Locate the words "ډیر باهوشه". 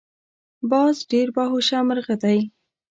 1.11-1.77